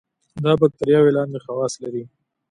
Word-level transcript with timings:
دا 0.43 0.51
باکتریاوې 0.59 1.11
لاندې 1.17 1.39
خواص 1.43 1.73
لري. 1.83 2.03